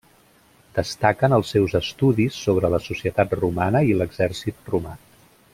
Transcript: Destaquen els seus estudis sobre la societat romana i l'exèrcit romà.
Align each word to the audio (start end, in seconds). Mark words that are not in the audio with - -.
Destaquen 0.77 1.35
els 1.37 1.51
seus 1.57 1.75
estudis 1.81 2.39
sobre 2.47 2.73
la 2.77 2.81
societat 2.89 3.39
romana 3.45 3.87
i 3.93 3.97
l'exèrcit 4.01 4.77
romà. 4.77 4.99